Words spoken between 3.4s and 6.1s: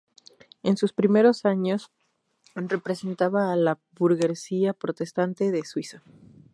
a la burguesía protestante de Suiza.